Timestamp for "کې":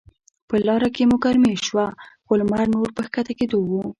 0.95-1.03